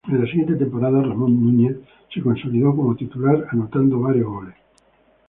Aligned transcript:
En 0.09 0.19
la 0.19 0.25
siguiente 0.25 0.55
temporada, 0.55 0.99
Ramón 1.03 1.39
Núñez 1.39 1.77
se 2.11 2.21
consolidó 2.23 2.75
como 2.75 2.95
titular 2.95 3.45
anotando 3.51 3.99
varios 3.99 4.25
goles. 4.25 4.55